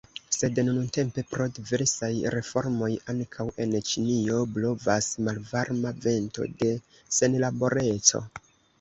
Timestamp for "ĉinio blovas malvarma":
3.91-5.97